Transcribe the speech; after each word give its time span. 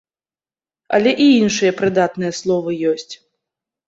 Але 0.97 1.11
і 1.25 1.27
іншыя 1.41 1.75
прыдатныя 1.81 2.31
словы 2.39 2.71
ёсць. 2.93 3.13